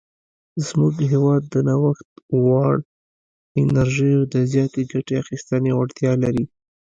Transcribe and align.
زموږ 0.67 0.95
هیواد 1.11 1.43
د 1.53 1.55
نوښت 1.67 2.09
وړ 2.45 2.75
انرژیو 3.61 4.19
د 4.33 4.35
زیاتې 4.51 4.81
ګټې 4.91 5.13
اخیستنې 5.23 5.71
وړتیا 5.73 6.11
لري. 6.23 6.45